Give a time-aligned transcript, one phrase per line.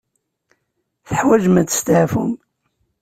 [1.07, 2.31] Teḥwaǧem ad testeɛfum.